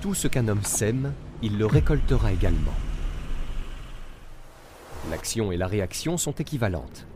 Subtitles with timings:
[0.00, 1.12] Tout ce qu'un homme sème,
[1.42, 2.74] il le récoltera également.
[5.10, 7.06] L'action et la réaction sont équivalentes.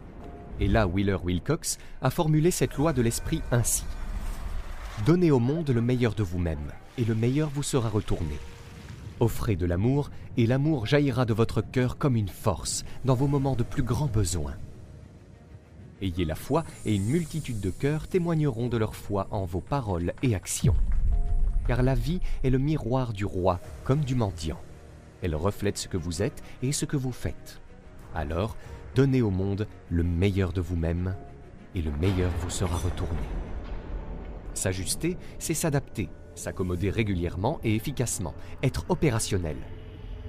[0.59, 3.85] Et là, Wheeler Wilcox a formulé cette loi de l'esprit ainsi.
[5.07, 8.37] Donnez au monde le meilleur de vous-même, et le meilleur vous sera retourné.
[9.21, 13.55] Offrez de l'amour, et l'amour jaillira de votre cœur comme une force dans vos moments
[13.55, 14.55] de plus grand besoin.
[16.01, 20.15] Ayez la foi, et une multitude de cœurs témoigneront de leur foi en vos paroles
[20.25, 20.75] et actions.
[21.67, 24.61] Car la vie est le miroir du roi comme du mendiant.
[25.23, 27.61] Elle reflète ce que vous êtes et ce que vous faites.
[28.15, 28.57] Alors,
[28.95, 31.15] donnez au monde le meilleur de vous-même,
[31.75, 33.23] et le meilleur vous sera retourné.
[34.55, 39.57] S'ajuster, c'est s'adapter, s'accommoder régulièrement et efficacement, être opérationnel.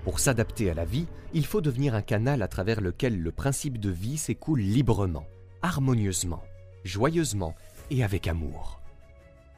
[0.03, 3.79] Pour s'adapter à la vie, il faut devenir un canal à travers lequel le principe
[3.79, 5.25] de vie s'écoule librement,
[5.61, 6.43] harmonieusement,
[6.83, 7.55] joyeusement
[7.89, 8.82] et avec amour.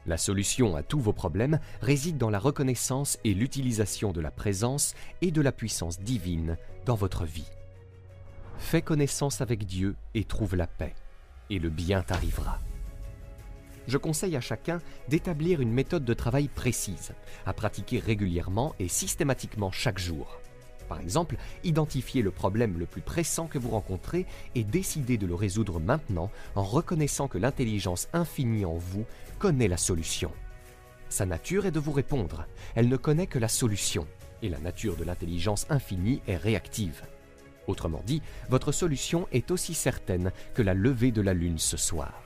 [0.06, 4.94] La solution à tous vos problèmes réside dans la reconnaissance et l'utilisation de la présence
[5.20, 7.50] et de la puissance divine dans votre vie.
[8.58, 10.94] Fais connaissance avec Dieu et trouve la paix,
[11.50, 12.60] et le bien t'arrivera
[13.88, 17.12] je conseille à chacun d'établir une méthode de travail précise,
[17.44, 20.40] à pratiquer régulièrement et systématiquement chaque jour.
[20.88, 25.34] Par exemple, identifier le problème le plus pressant que vous rencontrez et décider de le
[25.34, 29.04] résoudre maintenant en reconnaissant que l'intelligence infinie en vous
[29.38, 30.32] connaît la solution.
[31.08, 34.06] Sa nature est de vous répondre, elle ne connaît que la solution,
[34.42, 37.02] et la nature de l'intelligence infinie est réactive.
[37.66, 42.22] Autrement dit, votre solution est aussi certaine que la levée de la lune ce soir.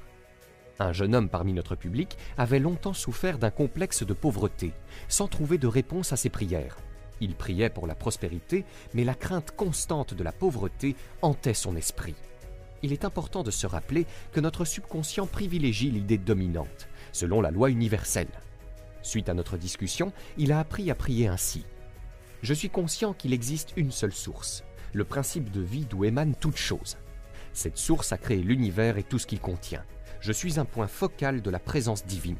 [0.79, 4.73] Un jeune homme parmi notre public avait longtemps souffert d'un complexe de pauvreté,
[5.09, 6.79] sans trouver de réponse à ses prières.
[7.21, 12.15] Il priait pour la prospérité, mais la crainte constante de la pauvreté hantait son esprit.
[12.83, 17.71] Il est important de se rappeler que notre subconscient privilégie l'idée dominante, selon la loi
[17.71, 18.31] universelle.
[19.03, 21.65] Suite à notre discussion, il a appris à prier ainsi.
[22.43, 26.57] Je suis conscient qu'il existe une seule source, le principe de vie d'où émane toute
[26.57, 26.97] chose.
[27.53, 29.85] Cette source a créé l'univers et tout ce qu'il contient
[30.21, 32.37] je suis un point focal de la présence divine.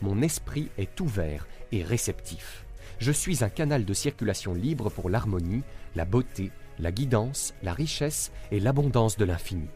[0.00, 2.64] Mon esprit est ouvert et réceptif.
[2.98, 5.62] Je suis un canal de circulation libre pour l'harmonie,
[5.94, 6.50] la beauté,
[6.80, 9.68] la guidance, la richesse et l'abondance de l'infini.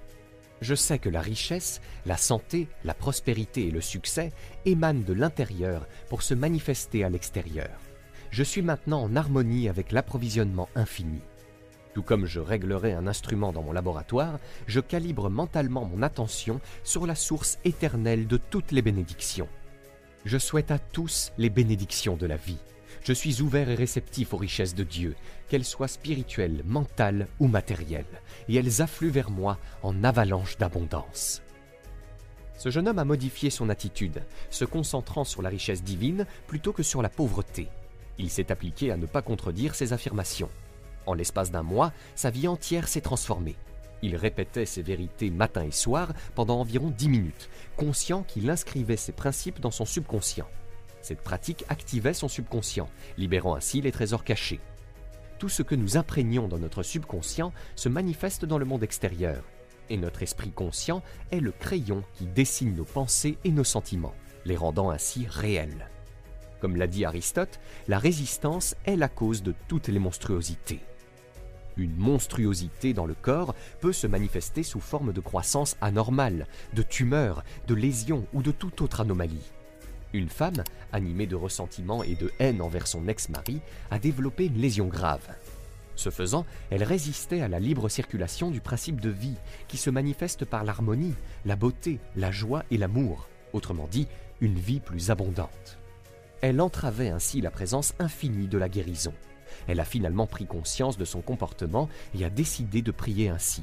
[0.60, 4.32] Je sais que la richesse, la santé, la prospérité et le succès
[4.64, 7.70] émanent de l'intérieur pour se manifester à l'extérieur.
[8.30, 11.20] Je suis maintenant en harmonie avec l'approvisionnement infini.
[11.94, 17.06] Tout comme je réglerai un instrument dans mon laboratoire, je calibre mentalement mon attention sur
[17.06, 19.48] la source éternelle de toutes les bénédictions.
[20.24, 22.58] Je souhaite à tous les bénédictions de la vie.
[23.04, 25.16] Je suis ouvert et réceptif aux richesses de Dieu,
[25.48, 28.04] qu'elles soient spirituelles, mentales ou matérielles,
[28.48, 31.42] et elles affluent vers moi en avalanche d'abondance.
[32.56, 36.84] Ce jeune homme a modifié son attitude, se concentrant sur la richesse divine plutôt que
[36.84, 37.66] sur la pauvreté.
[38.18, 40.50] Il s'est appliqué à ne pas contredire ses affirmations.
[41.06, 43.56] En l'espace d'un mois, sa vie entière s'est transformée.
[44.02, 49.12] Il répétait ses vérités matin et soir pendant environ dix minutes, conscient qu'il inscrivait ses
[49.12, 50.48] principes dans son subconscient.
[51.02, 54.60] Cette pratique activait son subconscient, libérant ainsi les trésors cachés.
[55.38, 59.42] Tout ce que nous imprégnons dans notre subconscient se manifeste dans le monde extérieur,
[59.90, 61.02] et notre esprit conscient
[61.32, 64.14] est le crayon qui dessine nos pensées et nos sentiments,
[64.44, 65.90] les rendant ainsi réels.
[66.60, 67.58] Comme l'a dit Aristote,
[67.88, 70.78] la résistance est la cause de toutes les monstruosités.
[71.76, 77.42] Une monstruosité dans le corps peut se manifester sous forme de croissance anormale, de tumeur,
[77.66, 79.50] de lésion ou de toute autre anomalie.
[80.12, 80.62] Une femme,
[80.92, 85.26] animée de ressentiment et de haine envers son ex-mari, a développé une lésion grave.
[85.96, 89.36] Ce faisant, elle résistait à la libre circulation du principe de vie,
[89.68, 91.14] qui se manifeste par l'harmonie,
[91.44, 94.06] la beauté, la joie et l'amour, autrement dit,
[94.40, 95.78] une vie plus abondante.
[96.40, 99.14] Elle entravait ainsi la présence infinie de la guérison.
[99.68, 103.62] Elle a finalement pris conscience de son comportement et a décidé de prier ainsi.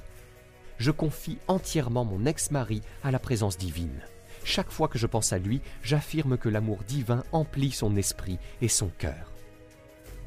[0.77, 4.01] Je confie entièrement mon ex-mari à la présence divine.
[4.49, 8.67] Chaque fois que je pense à lui, j'affirme que l'amour divin emplit son esprit et
[8.67, 9.31] son cœur.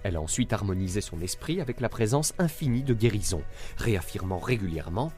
[0.04, 3.42] Elle a ensuite harmonisé son esprit avec la présence infinie de guérison,
[3.78, 5.12] réaffirmant régulièrement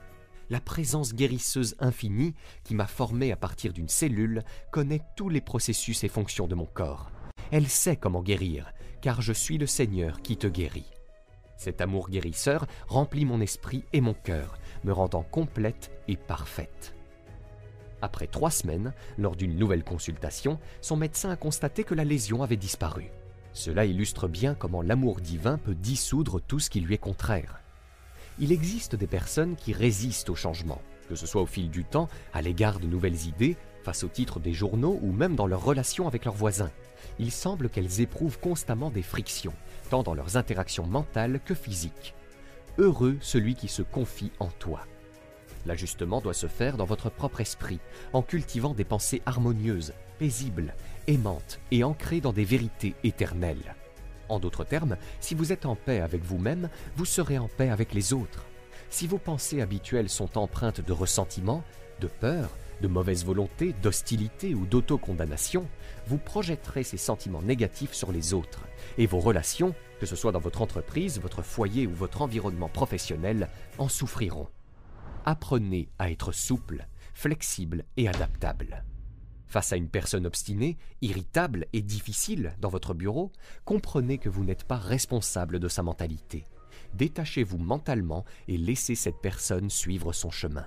[0.49, 2.33] La présence guérisseuse infinie,
[2.65, 6.65] qui m'a formé à partir d'une cellule, connaît tous les processus et fonctions de mon
[6.65, 7.11] corps.
[7.53, 8.73] Elle sait comment guérir,
[9.03, 10.91] car je suis le Seigneur qui te guérit.
[11.59, 16.95] Cet amour guérisseur remplit mon esprit et mon cœur, me rendant complète et parfaite.
[18.05, 22.59] Après trois semaines, lors d'une nouvelle consultation, son médecin a constaté que la lésion avait
[22.59, 23.11] disparu.
[23.55, 27.61] Cela illustre bien comment l'amour divin peut dissoudre tout ce qui lui est contraire.
[28.39, 32.11] Il existe des personnes qui résistent au changement, que ce soit au fil du temps,
[32.35, 36.09] à l'égard de nouvelles idées, Face aux titres des journaux ou même dans leurs relations
[36.09, 36.71] avec leurs voisins,
[37.19, 39.53] il semble qu'elles éprouvent constamment des frictions,
[39.91, 42.15] tant dans leurs interactions mentales que physiques.
[42.79, 44.87] Heureux celui qui se confie en toi.
[45.67, 47.81] L'ajustement doit se faire dans votre propre esprit,
[48.13, 50.75] en cultivant des pensées harmonieuses, paisibles,
[51.07, 53.75] aimantes et ancrées dans des vérités éternelles.
[54.29, 57.95] En d'autres termes, si vous êtes en paix avec vous-même, vous serez en paix avec
[57.95, 58.45] les autres.
[58.91, 61.63] Si vos pensées habituelles sont empreintes de ressentiment,
[62.01, 62.51] de peur,
[62.81, 65.67] de mauvaise volonté, d'hostilité ou d'autocondamnation,
[66.07, 68.63] vous projetterez ces sentiments négatifs sur les autres,
[68.99, 73.49] et vos relations, que ce soit dans votre entreprise, votre foyer ou votre environnement professionnel,
[73.79, 74.49] en souffriront.
[75.27, 78.85] Apprenez à être souple, flexible et adaptable.
[79.47, 83.33] Face à une personne obstinée, irritable et difficile dans votre bureau,
[83.65, 86.45] comprenez que vous n'êtes pas responsable de sa mentalité.
[86.93, 90.67] Détachez-vous mentalement et laissez cette personne suivre son chemin.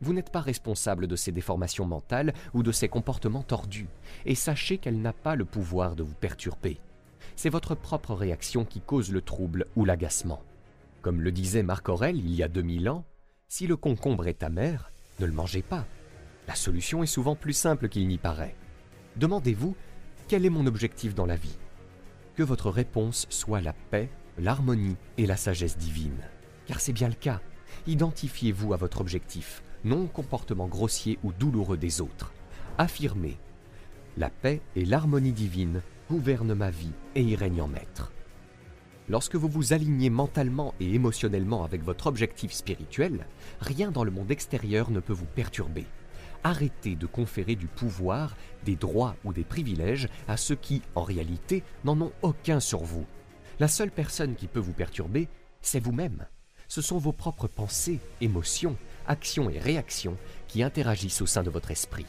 [0.00, 3.88] Vous n'êtes pas responsable de ses déformations mentales ou de ses comportements tordus,
[4.24, 6.78] et sachez qu'elle n'a pas le pouvoir de vous perturber.
[7.34, 10.42] C'est votre propre réaction qui cause le trouble ou l'agacement.
[11.02, 13.04] Comme le disait Marc Aurèle il y a 2000 ans,
[13.50, 15.84] si le concombre est amer, ne le mangez pas.
[16.46, 18.54] La solution est souvent plus simple qu'il n'y paraît.
[19.16, 19.76] Demandez-vous,
[20.28, 21.58] quel est mon objectif dans la vie?
[22.36, 24.08] Que votre réponse soit la paix,
[24.38, 26.22] l'harmonie et la sagesse divine.
[26.66, 27.40] Car c'est bien le cas.
[27.88, 32.32] Identifiez-vous à votre objectif, non au comportement grossier ou douloureux des autres.
[32.78, 33.36] Affirmez
[34.16, 38.12] La paix et l'harmonie divine gouvernent ma vie et y règnent en maître.
[39.10, 43.26] Lorsque vous vous alignez mentalement et émotionnellement avec votre objectif spirituel,
[43.60, 45.84] rien dans le monde extérieur ne peut vous perturber.
[46.44, 51.64] Arrêtez de conférer du pouvoir, des droits ou des privilèges à ceux qui, en réalité,
[51.82, 53.04] n'en ont aucun sur vous.
[53.58, 55.26] La seule personne qui peut vous perturber,
[55.60, 56.24] c'est vous-même.
[56.68, 58.76] Ce sont vos propres pensées, émotions,
[59.08, 60.16] actions et réactions
[60.46, 62.06] qui interagissent au sein de votre esprit.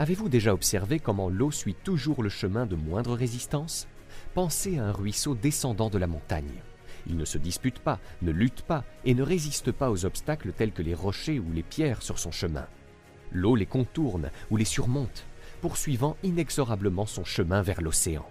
[0.00, 3.86] Avez-vous déjà observé comment l'eau suit toujours le chemin de moindre résistance?
[4.34, 6.62] Pensez à un ruisseau descendant de la montagne.
[7.06, 10.72] Il ne se dispute pas, ne lutte pas et ne résiste pas aux obstacles tels
[10.72, 12.66] que les rochers ou les pierres sur son chemin.
[13.32, 15.24] L'eau les contourne ou les surmonte,
[15.60, 18.26] poursuivant inexorablement son chemin vers l'océan.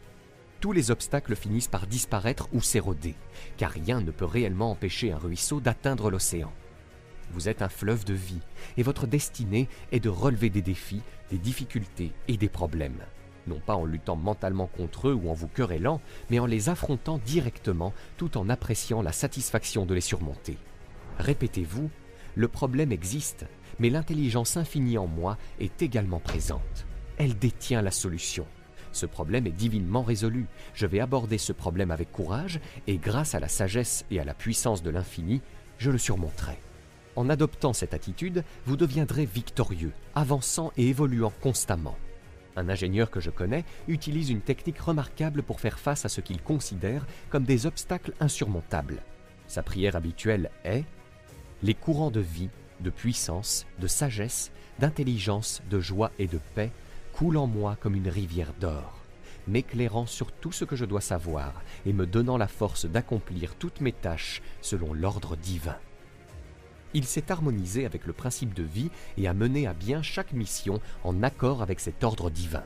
[0.60, 3.16] Tous les obstacles finissent par disparaître ou s'éroder,
[3.58, 6.54] car rien ne peut réellement empêcher un ruisseau d'atteindre l'océan.
[7.34, 8.42] Vous êtes un fleuve de vie,
[8.78, 11.02] et votre destinée est de relever des défis,
[11.32, 13.02] des difficultés et des problèmes.
[13.48, 17.20] Non pas en luttant mentalement contre eux ou en vous querellant, mais en les affrontant
[17.26, 20.58] directement tout en appréciant la satisfaction de les surmonter.
[21.18, 21.90] Répétez-vous,
[22.36, 23.46] le problème existe,
[23.80, 26.86] mais l'intelligence infinie en moi est également présente.
[27.18, 28.46] Elle détient la solution.
[28.92, 30.48] Ce problème est divinement résolu.
[30.74, 34.34] Je vais aborder ce problème avec courage et grâce à la sagesse et à la
[34.34, 35.42] puissance de l'infini,
[35.78, 36.60] je le surmonterai.
[37.16, 41.98] En adoptant cette attitude, vous deviendrez victorieux, avançant et évoluant constamment.
[42.56, 46.42] Un ingénieur que je connais utilise une technique remarquable pour faire face à ce qu'il
[46.42, 49.02] considère comme des obstacles insurmontables.
[49.48, 50.82] Sa prière habituelle est⁇
[51.64, 52.50] Les courants de vie,
[52.82, 56.72] de puissance, de sagesse, d'intelligence, de joie et de paix
[57.14, 59.00] coulent en moi comme une rivière d'or,
[59.48, 63.82] m'éclairant sur tout ce que je dois savoir et me donnant la force d'accomplir toutes
[63.82, 65.78] mes tâches selon l'ordre divin.
[66.94, 70.82] Il s'est harmonisé avec le principe de vie et a mené à bien chaque mission
[71.04, 72.64] en accord avec cet ordre divin.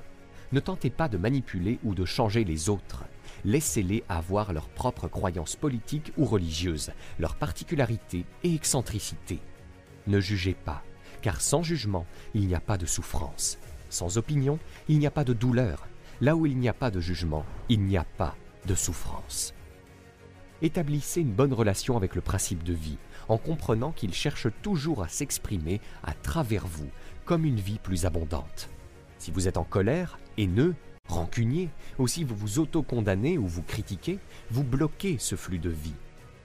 [0.51, 3.03] Ne tentez pas de manipuler ou de changer les autres.
[3.43, 9.39] Laissez-les avoir leurs propres croyances politiques ou religieuses, leurs particularités et excentricités.
[10.07, 10.83] Ne jugez pas,
[11.21, 13.57] car sans jugement, il n'y a pas de souffrance.
[13.89, 15.87] Sans opinion, il n'y a pas de douleur.
[16.21, 19.53] Là où il n'y a pas de jugement, il n'y a pas de souffrance.
[20.61, 25.07] Établissez une bonne relation avec le principe de vie, en comprenant qu'il cherche toujours à
[25.07, 26.89] s'exprimer à travers vous,
[27.25, 28.69] comme une vie plus abondante.
[29.17, 30.75] Si vous êtes en colère, haineux,
[31.07, 34.19] rancunier, ou si vous vous auto-condamnez ou vous critiquez,
[34.51, 35.93] vous bloquez ce flux de vie.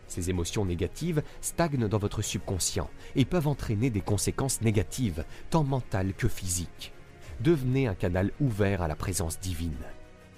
[0.06, 6.14] Ces émotions négatives stagnent dans votre subconscient et peuvent entraîner des conséquences négatives, tant mentales
[6.14, 6.92] que physiques.
[7.40, 9.76] Devenez un canal ouvert à la présence divine.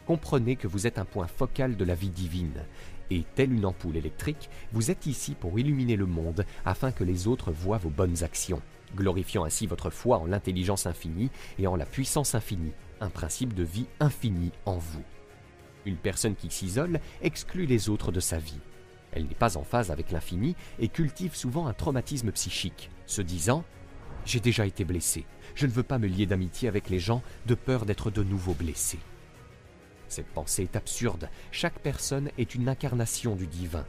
[0.07, 2.65] Comprenez que vous êtes un point focal de la vie divine
[3.13, 7.29] et, telle une ampoule électrique, vous êtes ici pour illuminer le monde afin que les
[7.29, 8.63] autres voient vos bonnes actions,
[8.97, 13.63] glorifiant ainsi votre foi en l'intelligence infinie et en la puissance infinie, un principe de
[13.63, 15.05] vie infini en vous.
[15.85, 18.61] Une personne qui s'isole exclut les autres de sa vie.
[19.13, 23.61] Elle n'est pas en phase avec l'infini et cultive souvent un traumatisme psychique, se disant⁇
[24.25, 27.55] J'ai déjà été blessé, je ne veux pas me lier d'amitié avec les gens de
[27.55, 28.99] peur d'être de nouveau blessé.
[30.13, 31.31] Cette pensée est absurde.
[31.53, 33.87] Chaque personne est une incarnation du divin.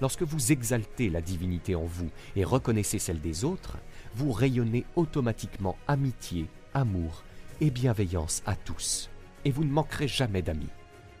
[0.00, 3.76] Lorsque vous exaltez la divinité en vous et reconnaissez celle des autres,
[4.14, 7.24] vous rayonnez automatiquement amitié, amour
[7.60, 9.10] et bienveillance à tous,
[9.44, 10.70] et vous ne manquerez jamais d'amis.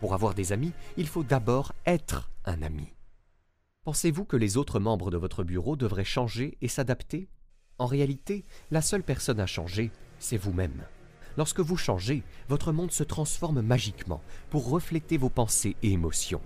[0.00, 2.94] Pour avoir des amis, il faut d'abord être un ami.
[3.84, 7.28] Pensez-vous que les autres membres de votre bureau devraient changer et s'adapter?
[7.76, 10.86] En réalité, la seule personne à changer, c'est vous-même.
[11.36, 16.40] Lorsque vous changez, votre monde se transforme magiquement pour refléter vos pensées et émotions.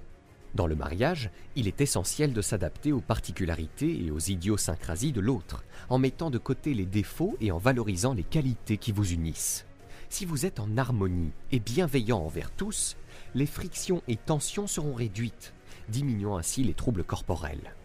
[0.55, 5.63] Dans le mariage, il est essentiel de s'adapter aux particularités et aux idiosyncrasies de l'autre,
[5.89, 9.65] en mettant de côté les défauts et en valorisant les qualités qui vous unissent.
[10.09, 12.97] Si vous êtes en harmonie et bienveillant envers tous,
[13.37, 15.55] les frictions et tensions seront réduites,
[15.89, 17.77] diminuant ainsi les troubles corporels.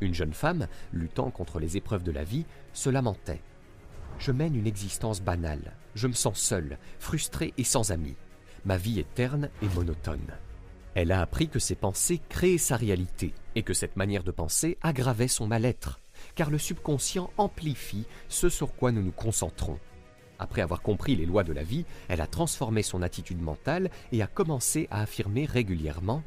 [0.00, 3.42] Une jeune femme, luttant contre les épreuves de la vie, se lamentait.
[4.20, 8.16] Je mène une existence banale, je me sens seule, frustrée et sans amis.
[8.64, 10.34] Ma vie est terne et monotone.
[10.94, 14.78] Elle a appris que ses pensées créaient sa réalité et que cette manière de penser
[14.82, 16.00] aggravait son mal-être,
[16.34, 19.78] car le subconscient amplifie ce sur quoi nous nous concentrons.
[20.38, 24.22] Après avoir compris les lois de la vie, elle a transformé son attitude mentale et
[24.22, 26.18] a commencé à affirmer régulièrement⁇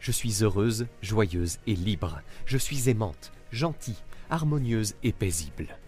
[0.00, 3.96] Je suis heureuse, joyeuse et libre, je suis aimante, gentille,
[4.30, 5.78] harmonieuse et paisible.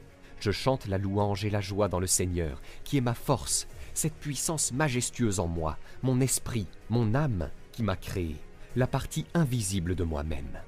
[0.41, 4.15] Je chante la louange et la joie dans le Seigneur, qui est ma force, cette
[4.15, 8.37] puissance majestueuse en moi, mon esprit, mon âme, qui m'a créé,
[8.75, 10.61] la partie invisible de moi-même.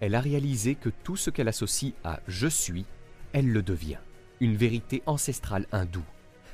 [0.00, 2.86] Elle a réalisé que tout ce qu'elle associe à je suis,
[3.34, 3.98] elle le devient,
[4.40, 6.04] une vérité ancestrale hindoue.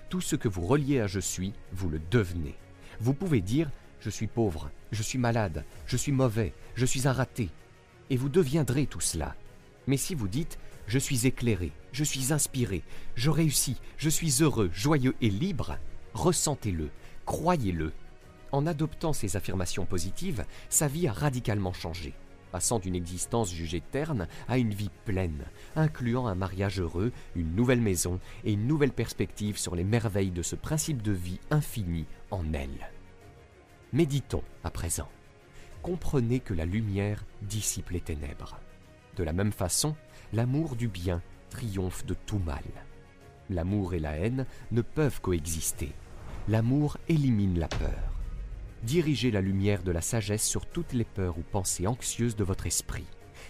[0.08, 2.56] Tout ce que vous reliez à je suis, vous le devenez.
[3.00, 3.70] Vous pouvez dire
[4.00, 7.50] je suis pauvre, je suis malade, je suis mauvais, je suis un raté,
[8.11, 9.37] et vous deviendrez tout cela.
[9.87, 12.82] Mais si vous dites je suis éclairé, je suis inspiré,
[13.14, 15.78] je réussis, je suis heureux, joyeux et libre,
[16.14, 16.90] ressentez-le,
[17.24, 17.92] croyez-le,
[18.52, 22.12] en adoptant ces affirmations positives, sa vie a radicalement changé,
[22.52, 27.80] passant d'une existence jugée terne à une vie pleine, incluant un mariage heureux, une nouvelle
[27.80, 32.52] maison et une nouvelle perspective sur les merveilles de ce principe de vie infini en
[32.52, 32.90] elle.
[33.92, 35.08] Méditons à présent.
[35.82, 38.60] Comprenez que la lumière dissipe les ténèbres.
[39.16, 39.96] De la même façon,
[40.32, 42.64] l'amour du bien triomphe de tout mal.
[43.50, 45.92] L'amour et la haine ne peuvent coexister.
[46.48, 48.12] L'amour élimine la peur
[48.82, 52.66] dirigez la lumière de la sagesse sur toutes les peurs ou pensées anxieuses de votre
[52.66, 53.06] esprit,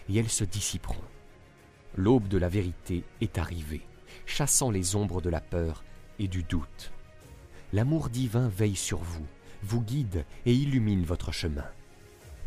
[0.08, 1.04] et elles se dissiperont.
[1.96, 3.82] L'aube de la vérité est arrivée,
[4.26, 5.84] chassant les ombres de la peur
[6.18, 6.92] et du doute.
[7.72, 9.26] L'amour divin veille sur vous,
[9.62, 11.66] vous guide et illumine votre chemin.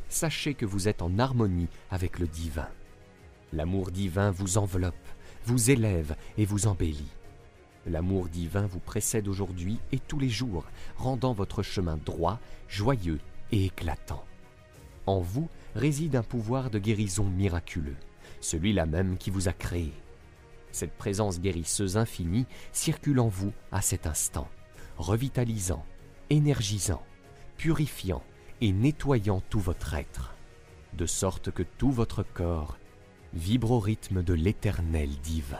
[0.09, 2.69] Sachez que vous êtes en harmonie avec le divin.
[3.55, 5.07] L'amour divin vous enveloppe,
[5.45, 7.13] vous élève et vous embellit.
[7.85, 10.65] L'amour divin vous précède aujourd'hui et tous les jours,
[10.97, 13.21] rendant votre chemin droit, joyeux
[13.53, 14.25] et éclatant.
[15.05, 17.95] En vous réside un pouvoir de guérison miraculeux,
[18.41, 19.93] celui-là même qui vous a créé.
[20.73, 24.49] Cette présence guérisseuse infinie circule en vous à cet instant,
[24.97, 25.85] revitalisant,
[26.29, 27.03] énergisant,
[27.55, 28.21] purifiant
[28.59, 30.35] et nettoyant tout votre être,
[30.91, 32.77] de sorte que tout votre corps
[33.35, 35.59] vibre au rythme de l'éternel divin.